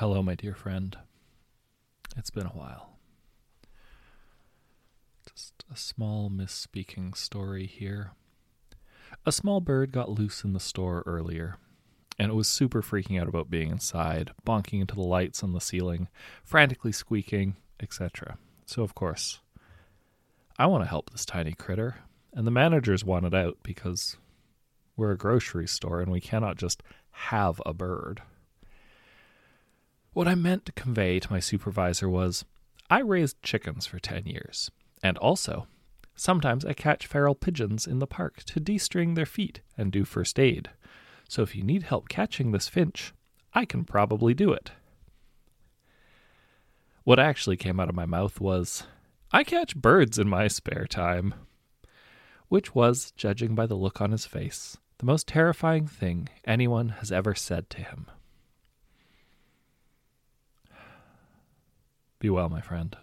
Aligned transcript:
Hello, 0.00 0.22
my 0.22 0.34
dear 0.34 0.54
friend. 0.54 0.94
It's 2.18 2.28
been 2.28 2.44
a 2.44 2.50
while. 2.50 2.98
Just 5.26 5.64
a 5.72 5.76
small 5.78 6.28
misspeaking 6.28 7.16
story 7.16 7.64
here. 7.64 8.12
A 9.24 9.32
small 9.32 9.62
bird 9.62 9.92
got 9.92 10.10
loose 10.10 10.44
in 10.44 10.52
the 10.52 10.60
store 10.60 11.02
earlier, 11.06 11.56
and 12.18 12.30
it 12.30 12.34
was 12.34 12.46
super 12.46 12.82
freaking 12.82 13.18
out 13.18 13.26
about 13.26 13.48
being 13.48 13.70
inside, 13.70 14.32
bonking 14.46 14.82
into 14.82 14.94
the 14.94 15.00
lights 15.00 15.42
on 15.42 15.54
the 15.54 15.62
ceiling, 15.62 16.08
frantically 16.44 16.92
squeaking, 16.92 17.56
etc. 17.80 18.36
So, 18.66 18.82
of 18.82 18.94
course, 18.94 19.40
I 20.58 20.66
want 20.66 20.84
to 20.84 20.90
help 20.90 21.08
this 21.08 21.24
tiny 21.24 21.54
critter, 21.54 22.00
and 22.34 22.46
the 22.46 22.50
managers 22.50 23.02
want 23.02 23.24
it 23.24 23.32
out 23.32 23.56
because 23.62 24.18
we're 24.94 25.12
a 25.12 25.16
grocery 25.16 25.66
store 25.66 26.02
and 26.02 26.12
we 26.12 26.20
cannot 26.20 26.58
just 26.58 26.82
have 27.12 27.62
a 27.64 27.72
bird. 27.72 28.20
What 30.16 30.26
I 30.26 30.34
meant 30.34 30.64
to 30.64 30.72
convey 30.72 31.20
to 31.20 31.30
my 31.30 31.40
supervisor 31.40 32.08
was 32.08 32.46
I 32.88 33.00
raised 33.00 33.42
chickens 33.42 33.84
for 33.84 33.98
10 33.98 34.24
years, 34.24 34.70
and 35.02 35.18
also, 35.18 35.66
sometimes 36.14 36.64
I 36.64 36.72
catch 36.72 37.06
feral 37.06 37.34
pigeons 37.34 37.86
in 37.86 37.98
the 37.98 38.06
park 38.06 38.42
to 38.44 38.58
de-string 38.58 39.12
their 39.12 39.26
feet 39.26 39.60
and 39.76 39.92
do 39.92 40.06
first 40.06 40.40
aid. 40.40 40.70
So 41.28 41.42
if 41.42 41.54
you 41.54 41.62
need 41.62 41.82
help 41.82 42.08
catching 42.08 42.50
this 42.50 42.66
finch, 42.66 43.12
I 43.52 43.66
can 43.66 43.84
probably 43.84 44.32
do 44.32 44.54
it. 44.54 44.70
What 47.04 47.20
actually 47.20 47.58
came 47.58 47.78
out 47.78 47.90
of 47.90 47.94
my 47.94 48.06
mouth 48.06 48.40
was, 48.40 48.84
I 49.32 49.44
catch 49.44 49.76
birds 49.76 50.18
in 50.18 50.30
my 50.30 50.48
spare 50.48 50.86
time. 50.86 51.34
Which 52.48 52.74
was, 52.74 53.12
judging 53.18 53.54
by 53.54 53.66
the 53.66 53.74
look 53.74 54.00
on 54.00 54.12
his 54.12 54.24
face, 54.24 54.78
the 54.96 55.04
most 55.04 55.28
terrifying 55.28 55.86
thing 55.86 56.30
anyone 56.46 56.88
has 57.00 57.12
ever 57.12 57.34
said 57.34 57.68
to 57.68 57.82
him. 57.82 58.06
Be 62.18 62.30
well, 62.30 62.48
my 62.48 62.60
friend. 62.60 62.96